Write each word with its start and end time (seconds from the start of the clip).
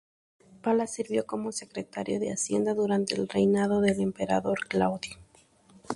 Palas 0.63 0.95
sirvió 0.95 1.27
como 1.27 1.51
secretario 1.51 2.19
de 2.19 2.33
Hacienda 2.33 2.73
durante 2.73 3.13
el 3.13 3.27
reinado 3.29 3.81
del 3.81 3.99
Emperador 4.01 4.67
Claudio. 4.67 5.15